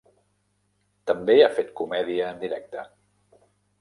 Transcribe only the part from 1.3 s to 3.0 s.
ha fet comèdia en directe.